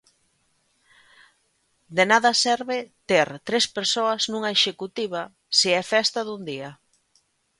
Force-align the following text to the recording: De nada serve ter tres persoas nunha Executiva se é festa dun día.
De 1.97 2.03
nada 2.11 2.31
serve 2.45 2.77
ter 3.09 3.27
tres 3.47 3.65
persoas 3.77 4.21
nunha 4.31 4.53
Executiva 4.57 5.21
se 5.57 5.69
é 5.81 5.81
festa 5.93 6.19
dun 6.27 6.41
día. 6.51 6.71